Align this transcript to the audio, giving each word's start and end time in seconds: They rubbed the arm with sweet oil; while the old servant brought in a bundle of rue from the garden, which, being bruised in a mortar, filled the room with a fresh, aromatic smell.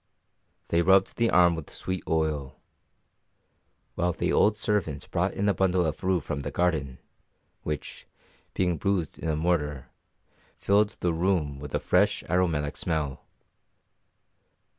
They 0.69 0.81
rubbed 0.81 1.17
the 1.17 1.29
arm 1.29 1.53
with 1.53 1.69
sweet 1.69 2.03
oil; 2.07 2.59
while 3.93 4.13
the 4.13 4.33
old 4.33 4.57
servant 4.57 5.07
brought 5.11 5.35
in 5.35 5.47
a 5.47 5.53
bundle 5.53 5.85
of 5.85 6.03
rue 6.03 6.19
from 6.21 6.39
the 6.39 6.49
garden, 6.49 6.97
which, 7.61 8.07
being 8.55 8.77
bruised 8.79 9.19
in 9.19 9.29
a 9.29 9.35
mortar, 9.35 9.89
filled 10.57 10.89
the 11.01 11.13
room 11.13 11.59
with 11.59 11.75
a 11.75 11.79
fresh, 11.79 12.23
aromatic 12.27 12.77
smell. 12.77 13.21